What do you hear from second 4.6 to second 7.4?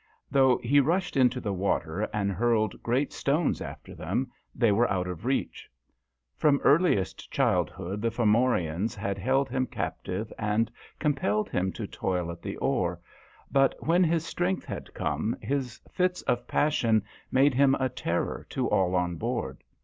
were out of reach. From earliest